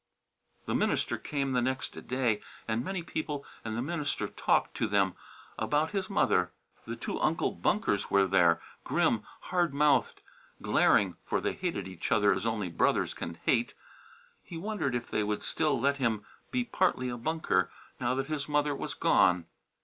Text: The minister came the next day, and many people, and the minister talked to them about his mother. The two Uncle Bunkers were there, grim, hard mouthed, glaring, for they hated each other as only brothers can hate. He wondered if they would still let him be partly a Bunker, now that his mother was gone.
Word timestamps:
The 0.65 0.73
minister 0.73 1.19
came 1.19 1.51
the 1.51 1.61
next 1.61 2.07
day, 2.07 2.41
and 2.67 2.83
many 2.83 3.03
people, 3.03 3.45
and 3.63 3.77
the 3.77 3.83
minister 3.83 4.27
talked 4.27 4.73
to 4.77 4.87
them 4.87 5.13
about 5.59 5.91
his 5.91 6.09
mother. 6.09 6.51
The 6.87 6.95
two 6.95 7.19
Uncle 7.21 7.51
Bunkers 7.51 8.09
were 8.09 8.25
there, 8.25 8.59
grim, 8.83 9.21
hard 9.41 9.75
mouthed, 9.75 10.21
glaring, 10.59 11.17
for 11.23 11.39
they 11.39 11.53
hated 11.53 11.87
each 11.87 12.11
other 12.11 12.33
as 12.33 12.47
only 12.47 12.69
brothers 12.69 13.13
can 13.13 13.35
hate. 13.45 13.75
He 14.41 14.57
wondered 14.57 14.95
if 14.95 15.11
they 15.11 15.21
would 15.21 15.43
still 15.43 15.79
let 15.79 15.97
him 15.97 16.25
be 16.49 16.63
partly 16.63 17.09
a 17.09 17.15
Bunker, 17.15 17.69
now 17.99 18.15
that 18.15 18.25
his 18.25 18.49
mother 18.49 18.75
was 18.75 18.95
gone. 18.95 19.45